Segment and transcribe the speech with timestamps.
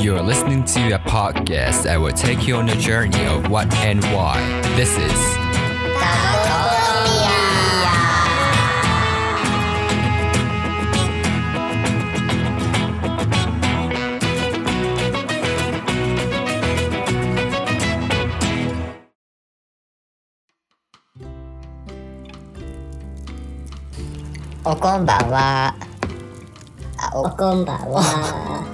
[0.00, 4.02] You're listening to a podcast that will take you on a journey of what and
[4.14, 4.38] why.
[4.76, 5.38] This is
[24.64, 25.86] 어, おこんばんは。
[27.10, 28.02] あ、お、おこんばんは。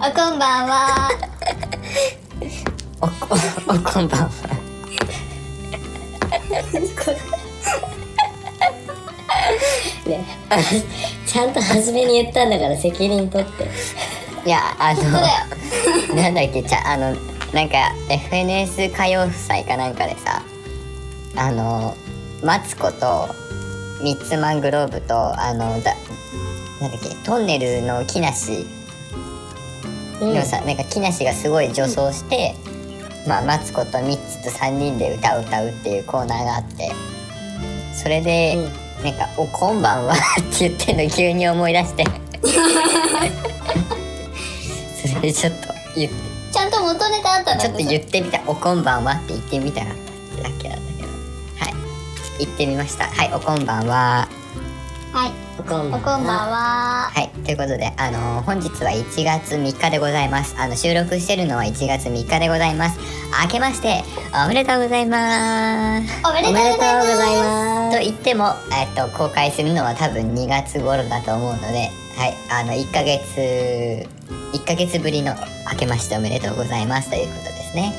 [0.00, 1.08] あこんばんは。
[3.00, 3.36] おこ、
[3.68, 4.30] おこんばんは。
[10.06, 10.56] ね、あ
[11.26, 13.68] ちゃんと初めに言ったんだから責任取って。
[14.44, 15.02] いや、あの、
[16.20, 17.14] なんだっけ、ちゃ、あの、
[17.52, 20.42] なんか、FNS 歌謡祭かなんかでさ、
[21.36, 21.94] あの、
[22.42, 23.28] マツコと、
[24.02, 25.94] ミッツマングローブと、あの、だ、
[26.80, 28.66] なんだっけ、トンネルの木梨
[30.20, 30.34] うん。
[30.34, 32.54] のさ、なんか木梨がすごい女装して、
[33.26, 36.92] まあ、マツコとミッツと3人で歌を歌うっていうコーナーがあって、
[37.92, 38.56] それで、
[39.04, 42.04] なんか「おこんばんは」って言ってんの急に思い出して。
[44.96, 46.16] それでちょっと言って。
[46.50, 49.94] ちゃんと元ネタあったちょっと言ってみた「おこんばんは」って言ってみたかっ
[50.36, 51.08] ただけなんだけど。
[51.58, 51.74] はい。
[52.38, 53.04] 言ってみました。
[53.04, 54.28] はいおこんばんは。
[55.12, 55.43] はい。
[55.58, 57.10] おこんばんは。
[57.12, 62.98] はいということであの本日は1月3日でございますあの収録してるのは1月3日でございます
[63.44, 64.02] 明けまして
[64.44, 67.96] おめでとうございますおめでとうございます。
[67.96, 74.08] と言っても、えっと、公開するのは多分2月頃だと思うので、はい、あの、1ヶ月、
[74.52, 75.34] 1ヶ月ぶりの
[75.70, 77.92] 明けましておめでとうございますということですね。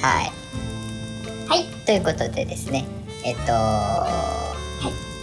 [0.00, 0.32] はい。
[1.48, 1.64] はい。
[1.84, 2.84] ということでですね、
[3.24, 4.53] えっと、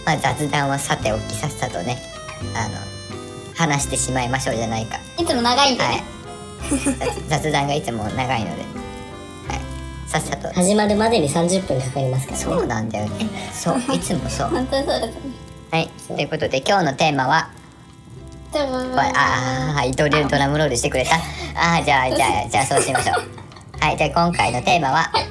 [0.04, 1.98] まあ、雑談はさておきさっさとね、
[2.54, 2.74] あの、
[3.54, 4.98] 話してしまいましょうじゃないか。
[5.16, 5.22] す。
[5.22, 6.04] いつも長いんではいね。。
[7.28, 8.68] 雑雑談がいつも長いので、は
[9.56, 9.60] い。
[10.08, 10.52] さっさと。
[10.52, 12.44] 始まるまでに30分かかりますからね。
[12.44, 13.28] そうなんだよね。
[13.52, 14.48] そう、いつもそう。
[14.48, 15.20] 本当にそうですね。
[15.70, 17.48] はい、ということで今日のテーマは、
[18.54, 21.14] ああはいドルドラムロールしてくれた？
[21.56, 23.16] あーじゃあじゃあじゃあそうしましょう
[23.80, 25.10] はいじゃあ今回のテーマは？
[25.10, 25.24] はい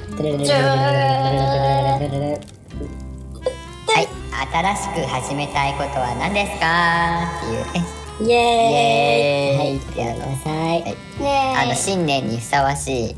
[4.52, 7.24] 新しく始めたいことは何ですか？
[7.38, 7.86] っていうね
[8.20, 8.30] イエーイ。
[8.30, 9.58] イエーイ。
[9.58, 10.82] はい、言ってください。
[10.82, 10.94] はい。
[11.22, 13.16] ねあの新年にふさわしい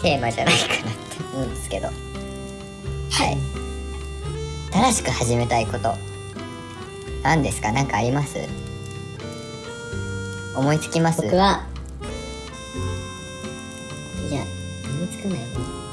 [0.00, 1.88] テーマじゃないかなって思うんですけど。
[1.88, 1.96] はい。
[4.72, 5.92] 新しく始めたいこと。
[7.24, 7.72] 何ですか？
[7.72, 8.38] 何かあります？
[10.56, 11.20] 思いつきます？
[11.22, 11.66] 僕は、
[14.30, 15.83] いや、思いつかないね。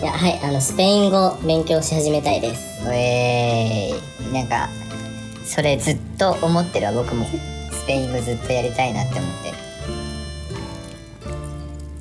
[0.00, 2.86] いや、はい、あの、スペイン語勉強し始めたいです。
[2.92, 4.68] えー、なんか
[5.44, 7.24] それずっと思ってるわ僕も
[7.70, 9.56] スペイン語ずっとやりたいなって思ってる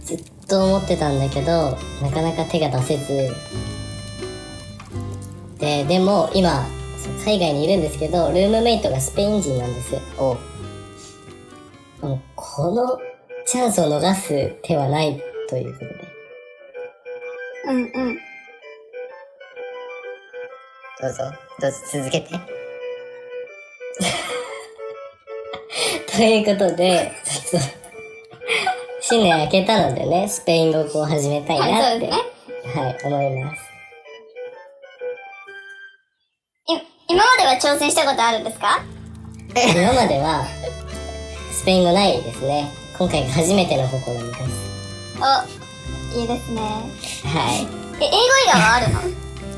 [0.01, 3.33] ずっと思ってたんだけど、なかなか手が出せず。
[5.59, 6.65] で、でも、今、
[7.23, 9.95] 海外にいるんですけど、ルームメイトがスペイン人なんです。
[10.17, 10.37] お
[12.01, 12.99] もうこの
[13.47, 16.14] チャンスを逃す手はないということで。
[17.67, 17.79] うんう
[18.11, 18.19] ん。
[21.01, 21.23] どうぞ
[21.59, 22.29] どうぞ続けて
[26.15, 27.67] ということで、ちょっと、
[29.01, 32.11] 新年明けたのでね、スペイン語を始めたいはい、なって、そうです
[32.77, 32.83] ね。
[32.83, 33.61] はい、思います。
[36.67, 38.81] い今までは挑戦したことあるんですか？
[39.55, 40.45] 今までは、
[41.51, 42.71] スペイン語ないですね。
[42.97, 44.39] 今回が初めての試みです。
[45.19, 45.64] お、
[46.15, 46.61] いいですね。
[46.61, 47.67] はい。
[48.01, 48.99] え、英語以外はあるの？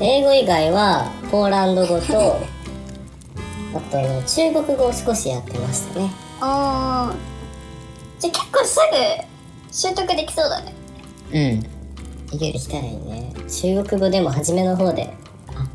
[0.00, 2.40] 英語以外は、ポーランド語と、
[3.74, 6.10] あとね、中国語を少しやってましたね。
[6.40, 7.14] おー。
[8.20, 9.24] じゃあ結構すぐ
[9.70, 10.72] 習得できそうだね。
[11.32, 11.66] うん
[12.34, 13.32] いけるできたらいいね。
[13.48, 15.12] 中国語でも初めの方で、
[15.56, 15.66] あ、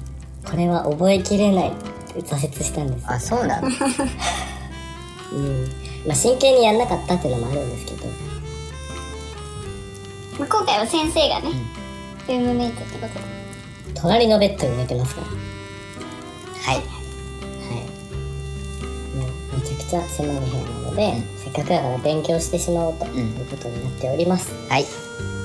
[0.49, 1.71] これは覚えきれないっ
[2.13, 3.05] て挫折したんです。
[3.07, 3.67] あそうなの？
[5.33, 5.71] うん。
[6.05, 8.07] まあ、真剣にやんなかったっていうのもあるんですけど。
[10.39, 11.49] まあ、今回は先生がね、
[12.27, 13.21] ルームメイトってことで。
[13.95, 15.27] 隣のベッドに寝てますから。
[15.27, 15.33] は
[16.73, 16.85] いはい。
[19.15, 24.53] もうめちゃくちゃ狭い部屋なので、せっかくだから勉強してしまおうということになっております。
[24.69, 24.85] はい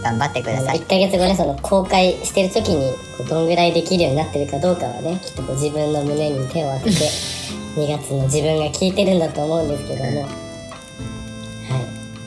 [0.03, 6.97] 頑張ってください1ヶ月後ね、その公開してる時に、こうどんぐらいできるようになってるかどうかはね、きっとこう自分の胸に手を当てて、
[7.77, 10.27] 2月の自分が聞いてるんだと思うんですけども、は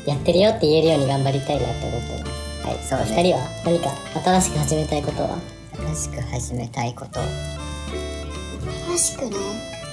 [0.06, 0.10] い。
[0.10, 2.31] やってるよって言えるように頑張りたいなって思ってます。
[2.64, 2.80] はい。
[2.84, 3.90] そう二人は何か
[4.24, 5.38] 新しく始めたいことは？
[5.94, 7.20] 新しく始めたいこと。
[7.20, 7.24] う
[8.92, 9.36] らしくね。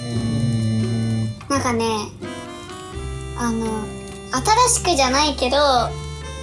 [0.02, 1.38] ーん。
[1.48, 1.84] なんかね、
[3.38, 3.66] あの、
[4.68, 5.56] 新しくじゃないけど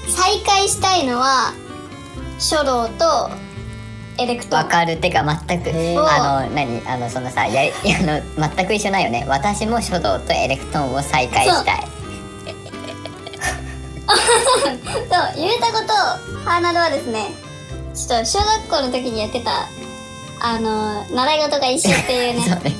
[0.07, 1.54] 再開したいのは
[2.39, 3.30] 書道と
[4.18, 4.56] エレクト。
[4.56, 4.94] ーンわかる。
[4.94, 5.69] ってか全く
[6.00, 6.81] あの何？
[6.88, 9.25] あのそのさやり あの全く一緒ないよね。
[9.27, 11.88] 私も書道とエレクトーンを再開したい
[15.36, 15.94] そうゆうたこと
[16.48, 17.31] ハーナルはですね
[17.94, 19.68] ちょっと小学校の時にやってた
[20.40, 22.62] あの習い事が一緒っていう そうね。
[22.63, 22.75] ね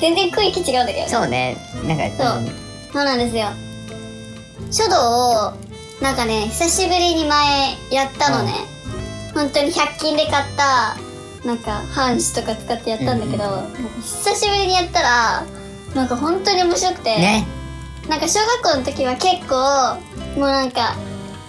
[0.00, 1.56] 全然区域違うんだけどそうね。
[1.84, 2.48] なんかそう。
[2.92, 3.48] そうなんですよ。
[4.70, 5.52] 書道を
[6.00, 8.52] なんかね久しぶりに前やったのね、
[9.34, 10.96] 本当に100均で買った
[11.44, 15.44] なんか半紙とか使ってやったんだけど、なんか久しぶりにやったら
[15.94, 17.46] なんか本当に面白くて、ね
[18.08, 19.96] なんか小学校の時は結構
[20.38, 20.96] もうなんか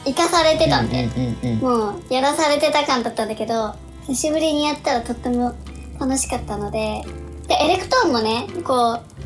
[0.06, 3.76] 生かされてたんで、うんうんうんもうやらされてた感だったんだけど
[4.08, 5.56] 久しぶりにやったらとっても
[6.00, 7.04] 楽しかったので
[7.48, 9.20] でエレクトーンもねこう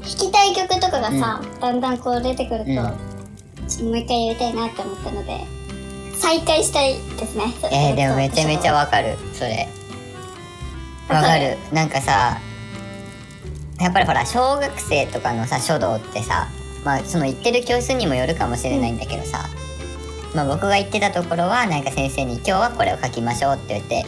[0.00, 2.74] 弾きたい曲とかがさ、だんだんこう出てくると、うん。
[2.74, 5.40] ちょっともう一回やりたいなって思ったので
[6.16, 9.68] 再開したいですねえー、でもめちゃめちゃわわかるそれ。
[11.08, 11.56] わわかる。
[11.56, 11.74] かる。
[11.74, 12.40] なんかさ
[13.80, 16.48] やっぱりほら小学生とかのさ書道ってさ
[16.84, 19.48] まあその行ってる教室にもよるかもしれないんだけどさ、
[20.34, 24.04] まあ僕が行ってたところはなんか先生に「今日はこれを書きましょう」って言って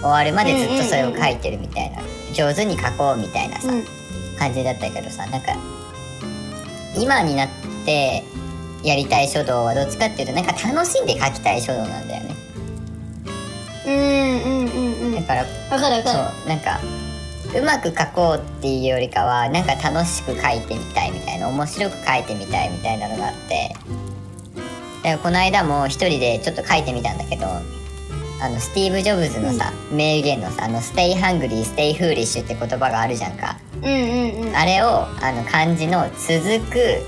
[0.00, 2.02] 終わるまでずっとそれを書いてるみたいな、
[2.32, 3.84] 上手に書こうみたいなさ、うん。
[4.38, 5.56] 感じだったけどさなんか
[6.98, 7.48] 今になっ
[7.84, 8.24] て
[8.82, 12.34] やりたい書道はどっちかっていうとなんか楽しんで書きたい書道なんだよね。
[13.86, 15.14] うんうんうんうん。
[15.14, 16.02] だからわかるわかる。
[16.02, 16.12] そ
[16.46, 16.80] うなんか
[17.56, 23.74] うまく書こうっていうよりかはなんか楽しく書いてみたいみたいな面白く書いてみたいみたいなのがあって。
[25.04, 33.58] だからこの間も一人でちょっと書いてみたんだけどあのスティーブ・ジョブズのさ、名言のさ「あの Stay Hungry Stay Foolish」って言葉があるじゃんか。
[33.82, 34.56] うんうんうん。
[34.56, 37.02] あれをあの漢字の「続く」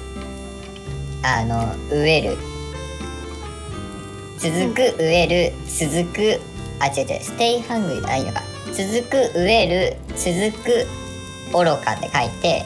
[1.24, 2.38] あの「植える」
[4.38, 6.40] 続く植える続く
[6.78, 8.42] あ違う違う Stay Hungry あいいのか
[8.72, 10.86] 続く植える続く
[11.52, 12.64] 愚かって書いて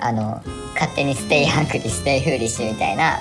[0.00, 0.42] あの
[0.74, 3.20] 勝手に Stay Hungry Stay Foolish みたいな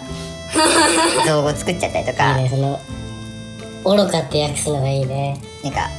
[1.28, 2.38] 造語作っちゃったりとか。
[2.38, 2.80] いいねその
[3.84, 5.38] 愚かって訳すのがいいね。
[5.64, 5.90] なんか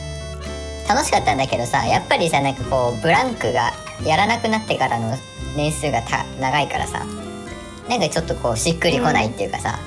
[0.88, 3.72] 楽しかったんだけどさやっぱりさなんかこうブランクが
[4.04, 5.16] やらなくなってからの
[5.56, 7.04] 年数がた長いからさ
[7.88, 9.78] なんかちょっとこうしっくりこないっていうかさ、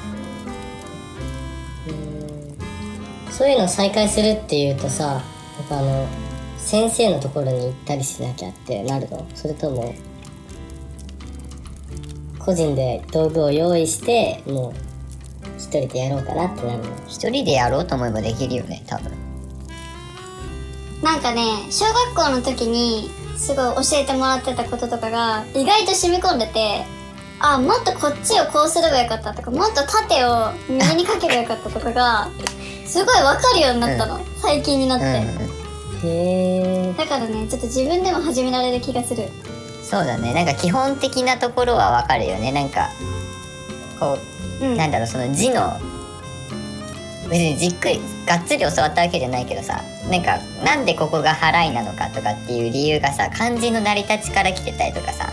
[3.32, 5.22] そういうの再開するっていうとさ
[5.70, 6.08] あの
[6.66, 9.26] 先生のところに行ったりしなきゃってなるの？
[9.36, 9.94] それとも
[12.40, 14.74] 個人で道具を用意してもう
[15.58, 16.86] 一人でやろうかなってなるの？
[17.08, 19.12] 一人でやろうと思えばできるよね多分。
[21.04, 26.84] なんかね小学校の時にすごい教えてもらってたこととかが意外と染み込んでて
[27.40, 32.30] あもっとこっちをこうすればよかったとかもっと縦を右にかければよかったとかが
[32.86, 35.55] すごい分かるようになったの、最近になって、う
[36.07, 39.24] へえだからねちょっと自分でも始められる気がする。
[39.24, 39.28] ん
[39.84, 40.34] そうだね。
[40.34, 42.52] なんか基本的なところはわかるよね。
[42.52, 42.90] なんか
[44.00, 44.18] こ
[44.62, 44.78] ううん。
[44.78, 45.80] なんだろうその字の
[47.30, 55.31] 別にじっくりがっつり教わったわけじゃないけどさなんかなんでここが払いなのかとかっていう理由がさ漢字の成り立ちから来てたりとかさ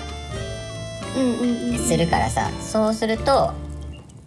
[1.17, 1.79] うんうんうん。
[1.79, 3.53] するからさそうすると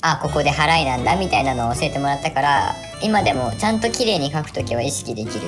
[0.01, 5.47] あここで払いなんだみたいなのを教えてもらったから今でもちゃんと綺麗に書くときは意識できる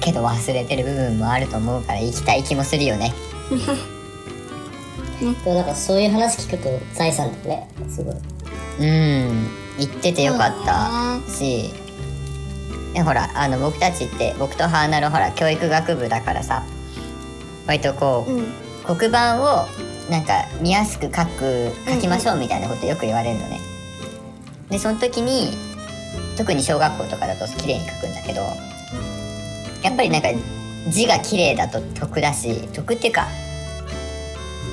[0.00, 3.12] けど忘れてる部分もあると思うから行きたい気もするよね。
[5.20, 8.14] でもなんかそういう話聞くと財産だねすごい。
[8.80, 9.48] うん。
[9.78, 11.72] 行っててよかったし。
[12.94, 16.62] でほらあの僕たちって僕とハーナルほら教育学部だからさ。
[17.66, 18.46] 割とこう、うん。
[18.96, 19.66] 黒板を
[20.10, 23.60] なんか見やすく書く書きましょうみたいなことよく言われるのね。
[24.70, 25.50] でその時に
[26.36, 28.42] 特に小学校とかだと綺麗に書くんだけど
[29.82, 30.28] やっぱりなんか
[30.88, 33.26] 字が綺麗だと得だし得っていうか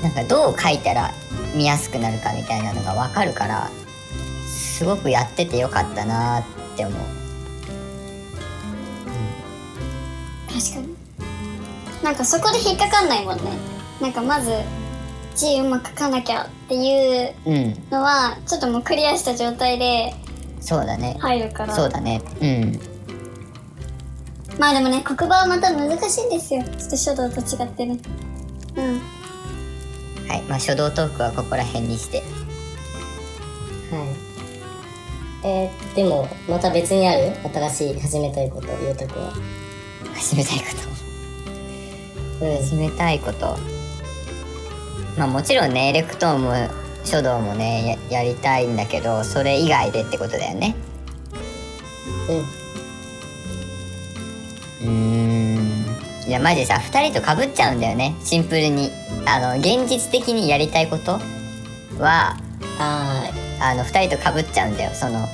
[0.03, 1.11] なんかどう書いたら
[1.55, 3.69] 見やすくなるかみたいなのが分かるから
[4.47, 6.43] すごくやっててよかったなっ
[6.77, 7.01] て思う。
[10.47, 13.43] 確かになんかそこで引っかかんないもんね
[14.01, 14.51] なんかまず
[15.35, 20.13] 字うまく書かなきゃっていううん、のはちょっともうクリアした状態で
[20.59, 21.15] そうだね。
[21.19, 22.21] 入るからそうだね。
[22.41, 22.96] うん。
[24.59, 26.63] まあでもね黒板はまた難しいんですよ。
[26.63, 27.99] ちょっと書道と違ってね。
[28.75, 29.01] うん。
[30.27, 30.41] はい。
[30.49, 32.17] まあ書道トークはここら辺にして。
[32.19, 32.23] は
[35.43, 35.47] い。
[35.47, 37.33] えー、でもまた別にある？
[37.53, 39.33] 新しい始めたいことゆうたくんは。
[40.15, 40.65] 始めたいこ
[42.39, 42.45] と？
[42.45, 42.57] うん。
[42.57, 43.57] 始めたいこと？
[45.17, 46.53] まあもちろんねエレクトーンも
[47.05, 50.75] 書道もねややりたいんだけどそれ以外でってことだよね。
[52.29, 52.66] うん
[54.81, 56.27] うーん。
[56.27, 58.15] いやマジさ2人とかぶっちゃうんだよね。
[58.23, 58.91] シンプルに。
[59.25, 61.19] あの現実的にやりたいこと
[61.99, 62.37] は
[62.79, 63.29] あ
[63.59, 64.91] あの2人とかぶっちゃうんだよ。
[64.93, 65.27] その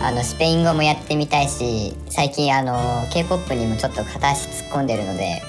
[0.00, 5.42] あのスペイン語もやってみたいし最近あの k p o p にもちょっと片足突っ込んでるので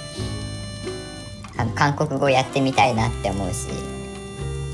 [1.58, 3.68] あの韓国語やってみたいなって思うし。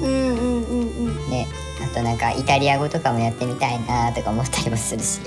[0.01, 1.29] うんうんうんうん。
[1.29, 1.47] ね。
[1.83, 5.19] あとなんかイタリア語とかもやってみたいなとか思ったりもするし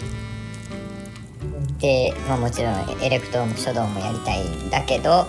[1.80, 5.26] で、まあ、もちろんエレクトーンも書道もやりたいんだけど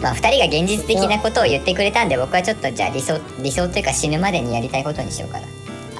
[0.00, 5.46] まあ2人が現実的なことを言ってくれたんで僕はちょっとじゃあ理想理想というか死ぬまでにやりたいことにしようかな。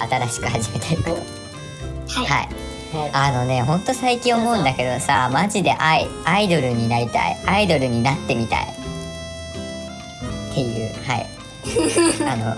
[0.07, 1.11] 新しく始めたいこと。
[1.11, 2.25] はい。
[2.25, 2.49] はい。
[2.93, 3.11] あはい。
[3.13, 7.37] あのねほんと最近思うんだけどさマジでアイアイドルになりたい。
[7.45, 8.65] アイドルになってみたい。
[10.51, 10.93] っていう。
[11.03, 11.27] はい。
[12.29, 12.55] あの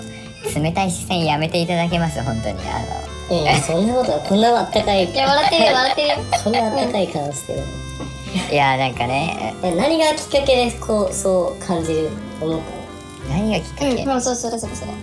[0.62, 2.22] 冷たい視線やめていただけます？
[2.24, 2.56] 本当に。
[2.70, 5.12] あのいやいやそんなことはこんなあったかい。
[5.12, 6.08] いや笑ってるよ笑ってる。
[6.10, 7.60] よこんなあったかい顔してる
[8.52, 9.56] いやなんかね。
[9.64, 12.10] え何がきっかけでこうそう感じる
[12.42, 12.62] 思っ
[13.30, 14.92] 何がきっかけ、うんもうそうそれそれそれ。
[14.92, 14.96] う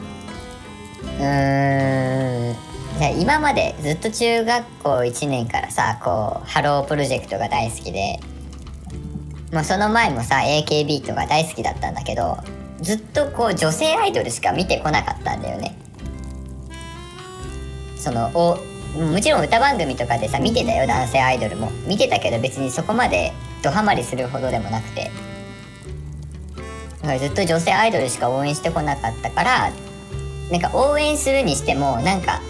[1.20, 2.56] ーん。
[2.98, 8.18] じゃあ今までずっと中学校1年からさこうハロープロジェクトが大好きで。
[9.52, 12.38] もうその前もさ AKB とか大好きだったんだけど
[12.80, 15.76] ずっとこう女性アイドルしか見てこなかったんだよね
[18.04, 18.58] そのお
[18.98, 21.70] もちろん歌番組とかでさ見てたよ男性アイドルも。
[21.86, 23.32] 見てたけど別にそこまで
[23.62, 25.10] ドハマりするほどでもなくて。
[27.00, 29.72] だからずっと女性アイドルしか応援してこなかったから
[30.50, 32.42] なんか応援するにしてもなんか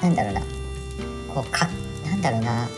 [0.00, 0.40] なんだろうな。
[1.34, 1.68] こうか
[2.06, 2.68] なんだろうな。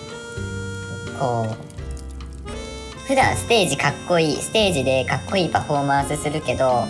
[1.21, 6.85] こう普段ステージかっこいいステージでかっこいいパフォーマンスするけど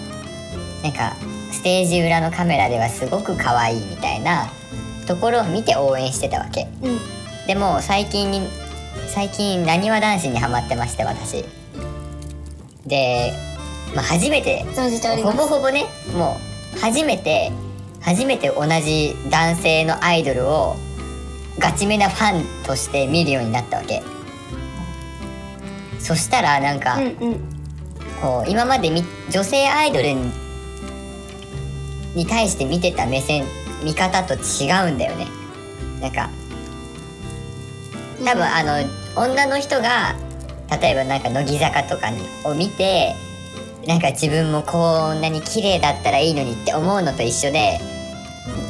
[0.82, 1.16] なんか
[1.52, 4.50] ステージ裏のカメラではすごく可愛いみたいな
[5.06, 6.66] ところを見て応援してたわけ。
[6.82, 6.98] うん。
[7.46, 8.40] でも最近に
[9.08, 11.44] 最近なにわ男子にハマってまして私。
[12.86, 13.32] で、
[13.94, 14.64] まあ、初めて
[15.22, 16.36] ほぼほぼねも
[16.74, 17.52] う初めて
[18.00, 20.76] 初めて同じ男性のアイドルを
[21.58, 24.02] ガチめなファンとして見るようになったわけ。
[25.98, 27.40] そしたらなんか、うんうん。
[28.20, 30.14] こう今までみ女性アイドル
[32.14, 33.44] にに対して見てた目線
[33.82, 35.26] 見方と違うんだよね。
[36.00, 36.30] なんか
[38.24, 40.14] 多分あの女の人が
[40.80, 43.14] 例えばなんか乃木坂とかにを見て
[43.86, 47.80] なんか自分もこんなに綺麗だったらいいのにって思うのと一緒で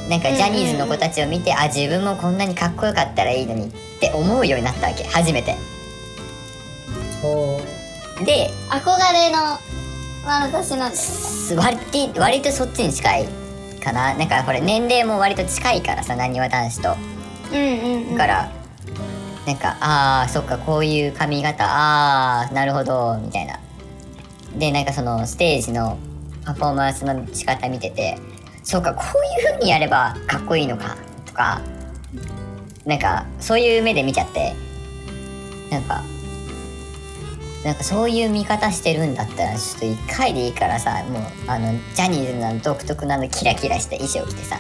[0.08, 3.70] なんかジャニーズの子たちを見て、あ自分もこんなにかっこよかったらいいのにっ
[4.00, 5.56] て思うようになったわけ初めて。
[8.24, 9.58] で憧れの
[10.24, 13.28] 眼差しなんです割って割とそっちに近い
[13.82, 14.14] かな。
[14.14, 16.96] なんかこれ年齢も割と近いからさなにわ男子と。
[17.52, 18.16] うんうんうん。
[18.16, 18.52] だから、
[19.46, 23.58] なんかあーそっかこういう髪型あーなるほどみたいな。
[24.56, 25.98] でなんかそのステージの
[26.44, 28.18] パフォーマンスの仕方見てて
[28.62, 31.62] そうかこういう風にやればかっこいいのかとか
[32.84, 34.54] なんかそういう目で見ちゃって
[35.70, 36.02] なんか
[37.64, 44.58] なんかそういう見方してるんだったらちょっと一回でいいからさもうあのジャニーズの独特なあのキラキラした衣装着てさ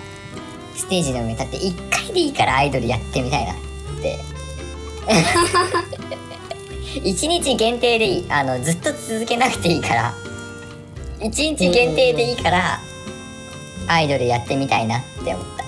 [0.74, 3.56] ステージの上に立って一回でいいからアイドルやってみたいなっ
[4.02, 4.18] て。
[7.02, 10.14] 一日限定でいいあのずっと続けなくていいから。
[11.20, 12.80] 一日限定でいいから
[13.86, 15.64] アイドルやってみたいなって思った。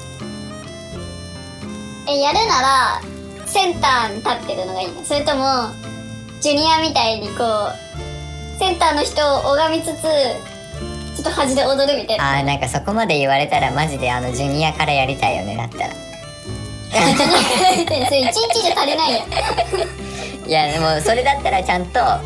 [2.12, 3.00] えやるなら
[3.46, 5.44] センターに立ってるのがいいのそれとも
[6.44, 12.40] ジュニアみたいにこうセンターの人を拝みつつちょっと端で踊るみたいな。
[12.40, 15.94] あーなんかそこまで言われたらマジであのジュニアからやりたいよねだったら。
[16.92, 19.20] それ一日じゃ足りないよ
[20.46, 22.20] いやでもそれだったらちゃんとあ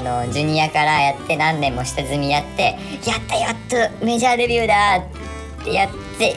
[0.00, 5.88] のジュニアからやって何年も下積みやってやったやっとメジャーデビューだってやっ
[6.20, 6.36] て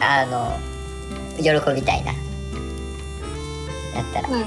[0.00, 0.56] あの
[1.36, 2.12] 喜びたいな。
[2.14, 4.28] だったら。
[4.30, 4.40] うん。
[4.40, 4.44] う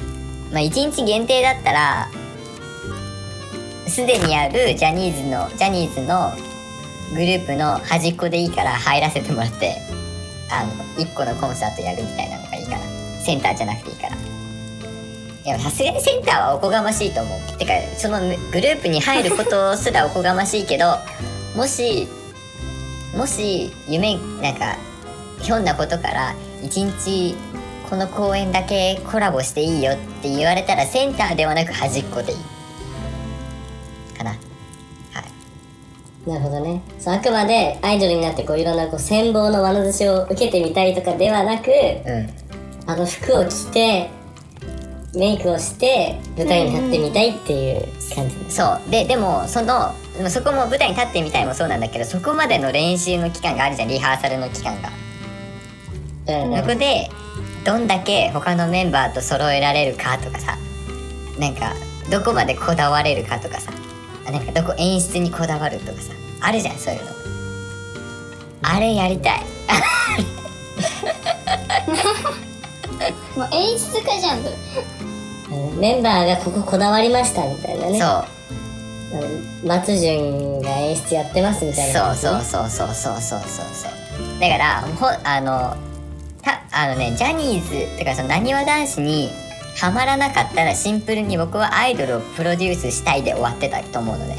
[0.00, 0.13] ん
[0.54, 2.08] まあ1日限定だったら
[3.88, 6.30] すでにあるジャニーズのジャニーズの
[7.12, 9.76] グループの端っこでいいから入らせてもらって
[10.50, 12.78] あの1個のコンサートやるみたいなのがいいかな
[13.20, 14.16] センターじゃなくていいから。
[15.44, 17.58] いやさすがにセンターはおこがましいと思う。
[17.58, 20.96] てかそのグループに入ることすらおこがましいけど
[21.54, 22.08] もし
[23.14, 24.76] もし夢なんか
[25.40, 27.36] ひょんなことから一日
[27.94, 32.38] この公演だけコラボしていいよって言われたらセンターではなく端っこでいい
[34.18, 34.30] かな。
[34.30, 34.36] は
[36.26, 36.28] い。
[36.28, 36.82] なるほどね。
[36.98, 42.90] そうあくまでアイドルになってこういろんなこう羨望の眼差しを受けてみたいとかではなくうん。
[42.90, 44.10] あの服を着て
[45.14, 47.80] メイクをして舞台に立ってみたいっていう
[48.12, 48.36] 感じ。
[48.40, 48.90] です、そう。
[48.90, 49.94] ででもその
[50.28, 53.88] そこも舞台に立ってみたいもそうなんだけどそこまでの練習の期間があるじゃん。
[53.88, 54.90] リハーサルの期間が、
[56.26, 56.56] うん。
[56.56, 57.08] そこで
[57.64, 60.58] どんだけ他のメンバーと揃えられるかとかさ
[61.38, 61.72] なんか
[62.10, 63.72] どこまでこだわれるかとかさ
[64.26, 67.10] あなんかどこ演出にこだわるとかさあるじゃんそういうの。
[68.62, 69.40] あれやりたい。
[73.36, 74.40] もう演出家じゃん。
[75.78, 78.00] メンバーがこここだわりましたみたいなね。
[78.00, 78.24] そう。
[79.66, 84.40] 松潤が演出やってますみたいなねそうそうそうそうそうそうそう。
[84.40, 85.76] だからほあの
[86.44, 89.30] たあのねジャニーズとかそのなにわ男子に
[89.76, 94.36] ハマらなかったらシンプルに僕はアイドルをプロデュースしたいで終わってたと思うのね。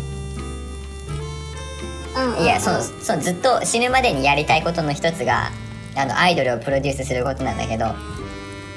[2.16, 2.44] うんうんうん。
[2.44, 5.52] いやそのそのずっと死ぬまでにやりたいことの一つが
[5.96, 7.94] あのアイドルをプロデュースすることなんだけど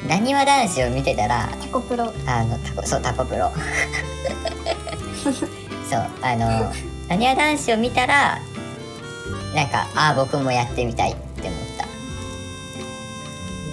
[0.08, 2.12] なにわ男子を見てたらタコプロ。
[2.26, 3.52] あのタコそうタコプロ。
[5.90, 6.72] そうあの
[7.08, 8.38] なにわ男子を見たら
[9.54, 11.12] なんかああ僕もやってみたい。
[11.12, 11.16] っ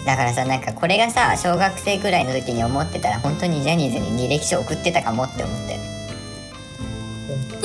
[0.05, 5.79] だからさなんかこれがさ小学生くらいの時に思ってたら本当にジャニーズに履歴書送ってたかもって思って。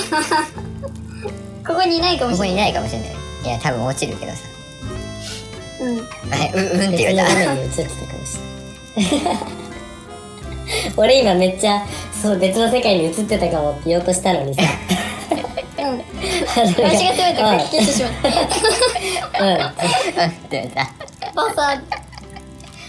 [1.67, 2.55] ここにいないかもここにい。
[2.55, 3.11] しれないないかもしれない。
[3.45, 4.39] いや多分落ちるけどさ。
[5.81, 5.99] うん。
[6.33, 7.35] えううんって言別の画うた。
[7.35, 8.39] 面に映ってたかもし
[8.97, 9.39] れない
[10.97, 11.87] 俺今めっちゃ
[12.23, 14.63] そう別の世界に映ってたかもって言おうとしたのにさ。
[15.79, 16.01] うん。
[16.51, 18.13] 私私が全て書き消してしまっ
[19.33, 19.45] た。
[19.45, 19.55] うん。
[19.55, 19.61] うん。
[19.61, 20.91] って言うた
[21.35, 22.00] バサ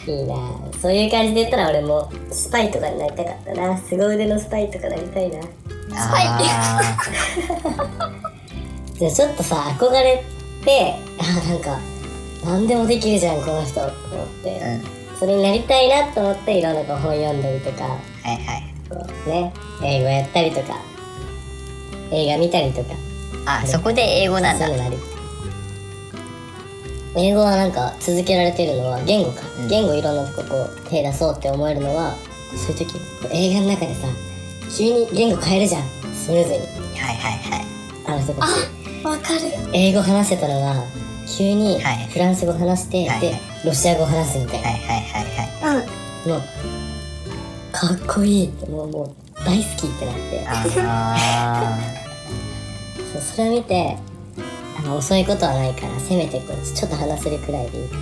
[0.08, 0.36] いいな
[0.80, 5.48] そういう感じで言ったら俺もスパイとかになりたかったな凄腕のスパイとかなりたいなス
[6.12, 6.82] パイあ
[8.98, 10.24] じゃあちょっとさ憧れ
[10.64, 11.80] てあなんか
[12.44, 19.54] 何でもできるじゃんこの人と思って、うんそれになりたいなと思っていろんな本読んだりとかはいはいね。
[19.84, 20.80] 英語やったりとか
[22.12, 22.96] 映画見たりとか
[23.46, 24.98] あそこで英語なんだそうなり
[27.16, 29.68] 英語はなんか続けられてるのは言語か、うん。
[29.68, 32.16] 言語いろんなとここう手出そうって思えるのは
[32.56, 32.96] そういう時
[33.32, 34.08] 映画の中でさ
[34.76, 35.84] 急に言語変えるじゃん。
[36.16, 36.60] スムーズに。
[36.60, 37.66] はいはいはい。
[38.08, 39.40] あの人たちわかる。
[39.74, 40.84] 英語話せたのが
[41.28, 42.08] 急にはい。
[42.08, 43.22] フランス語話して、はい。
[43.22, 45.26] でロシア語話すみたいな、はいはいはい
[45.76, 45.86] はい。
[46.26, 46.32] うん。
[46.32, 46.42] もう
[47.74, 48.48] かっこいい。
[48.48, 50.46] ってもうもう大好きってなって。
[50.48, 51.78] あ
[53.12, 53.98] そうそれを見て
[54.84, 57.96] あの遅いことはないからせめてこうちょっと話せるくらいでいいか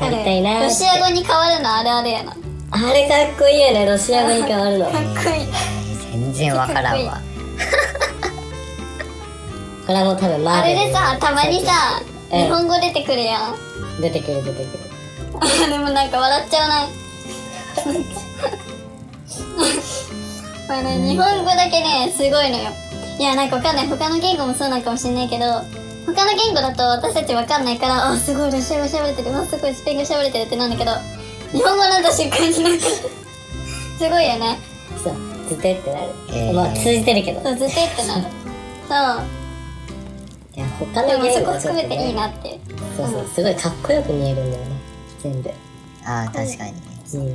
[0.00, 2.32] らやりたいなロシア語に変わるのあれあれやな。
[2.32, 2.38] か
[2.72, 4.86] あれかっこいいよねロシア語に変わるの。
[4.90, 5.46] こっこいい。
[5.46, 7.20] ー全然わからんわ。
[9.88, 10.80] れはもう多分マあーベル。
[10.80, 12.00] れでさたまにさ
[12.32, 12.40] うん。
[12.44, 13.56] 日本語出てくるやん。
[14.00, 14.80] 出てくる出てくる。
[15.38, 16.88] あれもなんか笑っちゃうな
[20.66, 22.70] これね日本語だけねすごいのよ
[23.20, 23.86] いやなんかわかんない。
[23.86, 25.44] 他の言語もそうなんかもしれないけど
[26.06, 29.36] 他の言語だと私たちわかんないからあすごいロシア語喋れてる。
[29.36, 30.92] あすごいスペイン語喋れてるってなんだけど
[31.52, 33.02] 日本語になった瞬間になんかす
[33.98, 34.58] ごいよね。
[35.04, 35.16] そう
[35.50, 36.54] ずてってなる、えー。
[36.54, 37.42] まあ通じてるけど。
[37.42, 38.22] そうずっとってなる
[38.88, 39.26] そう。
[40.56, 42.58] いや他のでもそこ言語はちょっと、ね、含めていいなって
[42.96, 44.76] そうそうすごいかっこよく見えるんだよね。
[45.22, 45.50] 全部。
[46.06, 46.72] あー確かに
[47.20, 47.30] う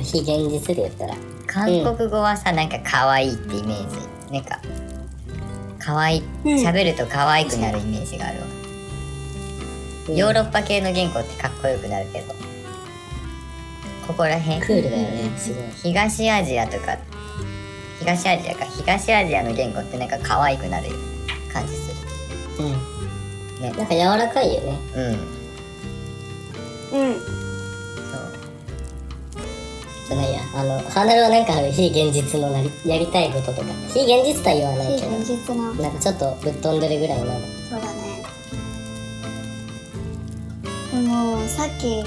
[0.00, 0.04] ん。
[0.04, 1.16] 非現実で言ったら
[1.52, 4.32] 韓国語はさなんか可愛いってイメージ。
[4.32, 4.60] なんか
[5.78, 6.54] 可愛いうん。
[6.54, 8.46] 喋ると可愛くなるイメージがあるわ。
[10.08, 12.34] ヨーロッパ系の言語ってかっこよくなるけど。
[14.06, 15.30] ここら辺クールだよね。
[15.36, 16.96] すごい東アジアとか
[18.00, 20.88] 東アジアか東アジアの言語ってなんか可愛くなる
[21.52, 21.92] 感じす
[22.58, 22.72] うん。
[22.72, 22.76] る
[23.60, 23.70] ね。
[23.76, 24.78] なんか柔らかいよね。
[26.92, 27.00] うん。
[27.00, 27.04] う
[27.36, 27.39] ん
[30.52, 31.70] あのハナルはなんかある。
[31.70, 33.68] 非現実のなりやりたいこととか。
[33.94, 35.16] 非現実とは言わない非けど。
[35.18, 35.72] 現実な。
[35.74, 37.24] なんかちょっとぶっ飛んでるぐらいの。
[37.70, 38.22] そうだね。
[40.92, 42.02] でもさっき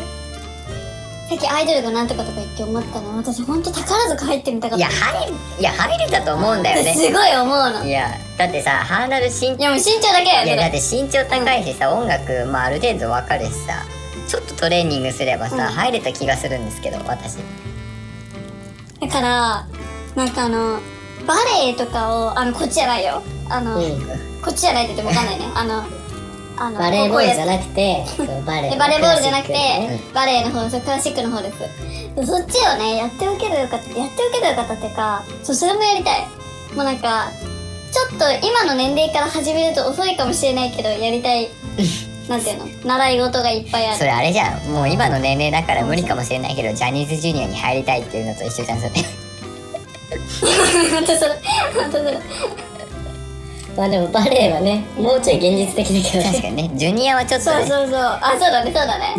[1.29, 3.15] さっきアイドルがなんとかとか言って思ったの。
[3.17, 4.85] 私ほんと宝塚入ってみたかった。
[4.85, 6.93] いや入るいや入れたと思うんだよね。
[6.93, 7.85] すごい思うの。
[7.85, 13.85] いいやだってさハーナル身やもう身長だけやいやだって身長高いしさ、音楽、まあ、ある程度わかるしさ。
[14.27, 15.61] ちょっとトレーニングすればさ、うん。
[15.61, 17.37] 入れた気がするんですけど私
[19.07, 19.67] だから
[20.15, 20.79] なんかあの
[21.25, 23.21] バレエとかをあのこっちじゃないよ。
[23.49, 23.99] あの、うん。
[24.41, 25.45] こっちじゃないって言ってもわかんないね。
[25.55, 25.83] あの
[26.55, 28.05] あのバレーボールじゃななくて
[28.45, 31.57] バレーえバレーボールじゃなくて、バレエの方そうクラシックの方です。
[32.27, 36.27] そっちをねやっておけばよかったやっておけばよかったっていうかそうそれもやりたい。
[36.75, 37.31] もうなんか
[37.91, 41.49] ちょっと今の年齢から始めると遅いかもしれないけどやりたい
[42.29, 42.65] なんていうの？
[42.85, 43.97] 習い事がいっぱいある。
[43.97, 44.61] それあれじゃん。
[44.71, 48.91] もう今の年齢だから無理かもしれないけどジャニーズジュニアに入りたいっていうのと一緒じゃんそれ。
[50.91, 51.31] 本当それ
[51.75, 52.17] 本当それ
[53.75, 56.29] まあでもバレーはねもうちょい現実的だけどね。
[56.31, 56.71] 確かにね。
[56.75, 57.65] ジュニアはちょっとね。
[57.65, 57.99] そうそうそう。
[57.99, 59.15] あそうだねそうだね。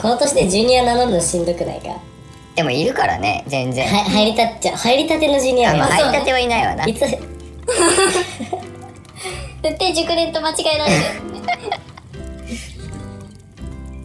[0.00, 1.90] この年でジュニア名乗るのしんどくないか？
[2.56, 3.86] でもいるからね全然。
[3.86, 5.72] は入りたっちゃ入りたてのジュニア。
[5.74, 6.84] あまあが入りたてはいないわな。
[6.86, 7.00] いつ？
[9.62, 11.02] 絶対熟練と間違えられる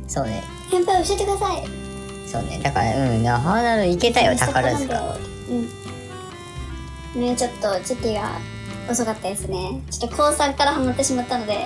[0.07, 0.43] そうね。
[0.69, 1.63] 先輩教えてください。
[2.27, 2.59] そうね。
[2.63, 3.23] だからうん。
[3.23, 5.17] なハードルいけたよ宝塚。
[7.15, 7.21] うん。
[7.21, 8.39] ねちょっと時期が
[8.89, 9.81] 遅かったですね。
[9.91, 11.65] ちょっと高3からハマってしまったので。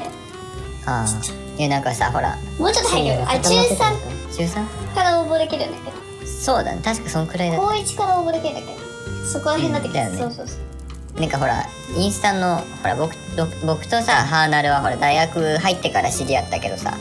[0.85, 1.57] ああ。
[1.57, 2.37] いやなんかさほら。
[2.57, 4.95] もうちょっと早くあ中3中 3?
[4.95, 6.27] から応募できるんだけど。
[6.27, 6.81] そうだね。
[6.83, 9.25] 確かそんくらいだ高1から応募できるんだけど。
[9.25, 10.17] そこら辺になってきて、うんね。
[10.17, 10.71] そうそうそう。
[11.19, 11.65] なんかほら
[11.97, 16.97] インスタのほら僕僕僕とさハーナルはほら大学入ってから知り合ったけどさ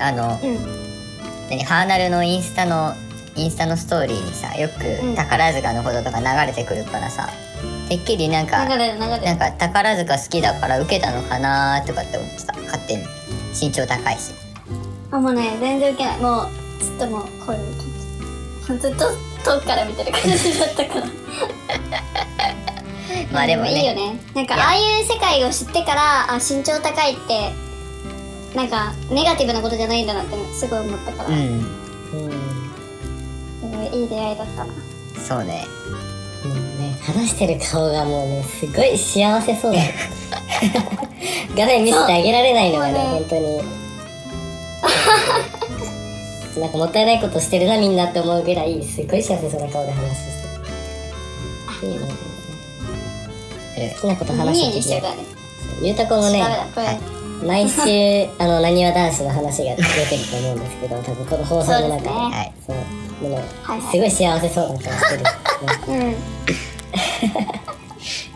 [0.00, 0.58] あのうん。
[1.50, 2.94] 何ハーナルのインスタの
[3.36, 5.14] インスタのストーリーにさよくうん。
[5.14, 7.28] 宝塚のこととか流れてくるからさ
[7.88, 12.54] てっきりなんかなんか宝塚好きだから受けたのかなとかって思ってた。
[12.54, 13.04] 勝手に。
[13.58, 14.32] 身長高いし。
[15.10, 16.20] あもうね全然受けない。
[16.20, 16.48] もう
[16.82, 19.04] ずっともうこういう感じずっと
[19.44, 21.06] 遠くから見てる感じだったから。
[23.32, 23.80] まあでもね。
[23.80, 24.18] いいよね。
[24.34, 27.52] なんかああいう世界を知ってからあ身長高いって
[28.54, 31.34] なんかネガティブなことじゃないんだなってすごい思ったから、うん。
[31.34, 31.40] う
[33.68, 33.84] ん。
[33.92, 34.72] いいい出会いだったな。
[35.18, 35.66] そうね。
[36.44, 36.96] もうね。
[37.02, 39.78] 話してる顔がもうねすごい幸せそうだ。
[41.56, 43.62] 画面見せてあげられないのがね本当に。
[46.60, 50.26] なんかもったいないことしてるなみんなって思うぐらいすごい幸せそうな顔で話し
[51.82, 51.86] て。
[51.86, 52.06] るいいね。
[53.96, 55.06] 好きなこと話してる
[55.82, 56.44] ゆうたこもね
[57.42, 61.98] 毎週 あのなにわ男子の話が出てると思うんですけど多分この放送の中で。
[61.98, 62.12] そうですね。
[62.12, 62.52] はい。
[62.66, 62.76] そう。
[63.22, 63.42] でも
[63.90, 65.30] すごい幸せそうな顔してる、ね
[65.88, 66.16] うん。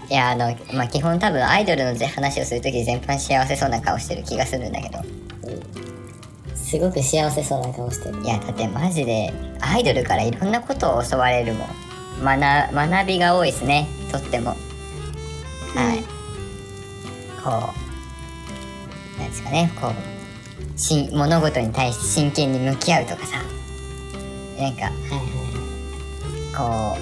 [0.11, 4.99] いやあのまあ基本多分アイドルの話をする時全般幸せそうな顔してる気がするんだけど。
[6.55, 8.23] すごく幸せそうな顔してる。
[8.23, 11.69] いやだってマジでアイドルからいろんなことを教われるもん。
[12.23, 13.87] 学学びが多いですね。
[14.13, 14.51] とっても。
[15.75, 16.03] はい、
[17.43, 17.88] こう
[19.18, 23.42] なんですかねこうし物事に対して真剣に向き合うとかさ。
[24.59, 24.90] なんか
[26.57, 26.96] こ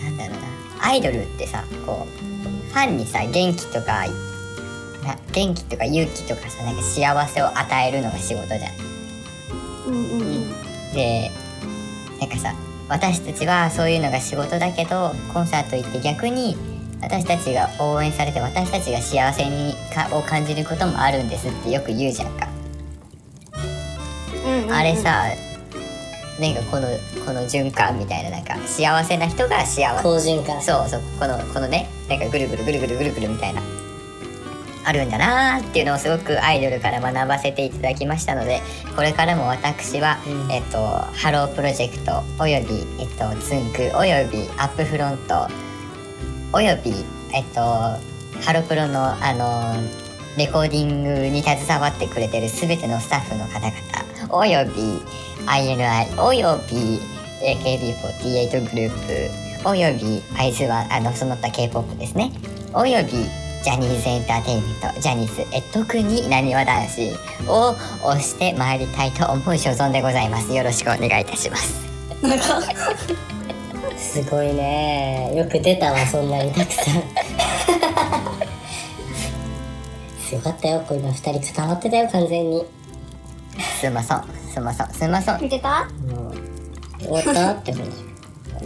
[0.00, 0.36] うなんだろう
[0.78, 0.86] な。
[0.86, 4.06] アイドルってさこうファンにさ元気とか
[5.04, 8.60] な元気とか勇気とかさなんか幸せを与えるのが仕事じゃん。
[9.88, 10.94] うんうんうん。
[10.94, 11.30] で
[12.20, 12.54] なんかさ
[12.88, 16.56] 私たちはそういうのが仕事だけどコンサート行って逆に
[17.00, 22.48] 私たちが応援されて私たちが幸せにかを感じることもあるんですってよく言うじゃんか、
[24.44, 24.72] うんうんうん。
[24.72, 25.26] あれさ
[26.40, 26.88] なんかこの
[27.24, 30.02] この循環みたいななんか幸せな人が幸せ。
[30.02, 30.60] 好循環。
[30.60, 33.62] そうそうこのこのねなんかぐるぐるぐるぐるぐるぐるみたいな。
[34.86, 38.60] あるんだなーっていうのをすごくアイドルから学ばせていただきましたので
[38.94, 40.52] これからも私は、うん。
[40.52, 45.48] えっとハロープロジェクトおよびえっとつんくおよびアップフロント
[46.54, 46.92] および
[47.32, 49.74] えっとハロプロのあの
[50.38, 53.74] レコーディングに携わってくれてる全てのスタッフの方々
[54.32, 54.72] および
[55.46, 57.00] INI および
[57.42, 62.30] AKB48 グループおよびアイズはあのその他 K-POP ですね。
[62.72, 67.10] およびジャニーズエンターテインメントジャニーズえ特になにわ男子
[67.48, 67.74] を
[68.14, 70.52] 推してまいりたいと思う所存でございます。
[70.52, 71.84] よろしくお願いいたします。
[73.96, 75.32] すごいね。
[75.34, 76.84] よく出たわそんなにたくさん。
[80.18, 82.64] すごかったよこれ今二人固まってたよ完全に。
[83.80, 85.40] すんまそんすんまそんすんまそん。
[85.40, 85.88] 見てた？
[86.08, 86.34] もう
[87.00, 87.90] 終わったって感じ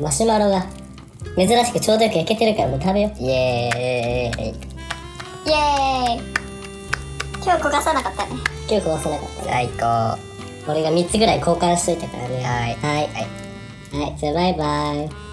[0.01, 0.67] マシュマロが。
[1.37, 3.23] 珍しくちょうどよく焼けてるからもう食べよう。
[3.23, 4.49] イエーイ。
[4.49, 6.23] イエーイ。
[7.43, 8.31] 今日焦がさなかったね。
[8.69, 9.49] 今日壊さなかったね。
[9.51, 9.85] 最高。
[9.85, 10.19] は
[10.69, 12.41] 俺が3つぐらい交換しといたからね。
[12.41, 12.75] いはい。
[12.77, 13.09] はい。
[13.13, 13.48] はい
[13.91, 15.28] じゃあバイバイ